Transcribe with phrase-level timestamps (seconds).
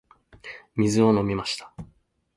[0.75, 1.71] 水を飲みました。